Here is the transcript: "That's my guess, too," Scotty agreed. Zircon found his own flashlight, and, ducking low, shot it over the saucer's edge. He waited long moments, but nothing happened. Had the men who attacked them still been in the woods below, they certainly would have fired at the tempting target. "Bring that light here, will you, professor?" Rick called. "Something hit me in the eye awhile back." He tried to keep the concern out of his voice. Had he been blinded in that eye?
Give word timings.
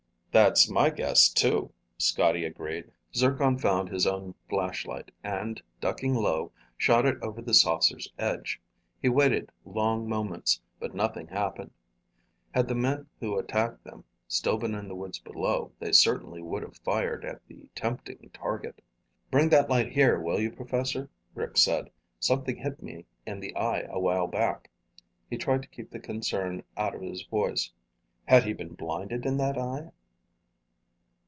"That's 0.33 0.69
my 0.69 0.89
guess, 0.89 1.27
too," 1.27 1.73
Scotty 1.97 2.45
agreed. 2.45 2.93
Zircon 3.13 3.57
found 3.59 3.89
his 3.89 4.07
own 4.07 4.33
flashlight, 4.47 5.11
and, 5.21 5.61
ducking 5.81 6.13
low, 6.15 6.53
shot 6.77 7.05
it 7.05 7.21
over 7.21 7.41
the 7.41 7.53
saucer's 7.53 8.13
edge. 8.17 8.61
He 9.01 9.09
waited 9.09 9.51
long 9.65 10.07
moments, 10.07 10.61
but 10.79 10.95
nothing 10.95 11.27
happened. 11.27 11.71
Had 12.51 12.69
the 12.69 12.75
men 12.75 13.07
who 13.19 13.37
attacked 13.37 13.83
them 13.83 14.05
still 14.25 14.57
been 14.57 14.73
in 14.73 14.87
the 14.87 14.95
woods 14.95 15.19
below, 15.19 15.73
they 15.79 15.91
certainly 15.91 16.41
would 16.41 16.63
have 16.63 16.77
fired 16.77 17.25
at 17.25 17.45
the 17.49 17.67
tempting 17.75 18.29
target. 18.33 18.81
"Bring 19.31 19.49
that 19.49 19.69
light 19.69 19.91
here, 19.91 20.17
will 20.17 20.39
you, 20.39 20.53
professor?" 20.53 21.09
Rick 21.35 21.55
called. 21.65 21.89
"Something 22.21 22.55
hit 22.55 22.81
me 22.81 23.05
in 23.27 23.41
the 23.41 23.53
eye 23.57 23.81
awhile 23.81 24.27
back." 24.27 24.69
He 25.29 25.35
tried 25.37 25.63
to 25.63 25.67
keep 25.67 25.91
the 25.91 25.99
concern 25.99 26.63
out 26.77 26.95
of 26.95 27.01
his 27.01 27.21
voice. 27.23 27.73
Had 28.29 28.45
he 28.45 28.53
been 28.53 28.75
blinded 28.75 29.25
in 29.25 29.35
that 29.35 29.57
eye? 29.57 29.91